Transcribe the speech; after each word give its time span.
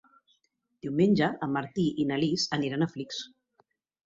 Diumenge 0.85 1.27
en 1.47 1.53
Martí 1.57 1.85
i 2.05 2.07
na 2.13 2.19
Lis 2.25 2.47
aniran 2.59 2.87
a 2.89 2.89
Flix. 2.97 3.21